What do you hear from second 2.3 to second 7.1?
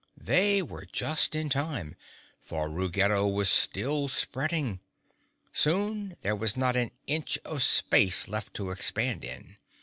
for Ruggedo was still spreading. Soon there was not an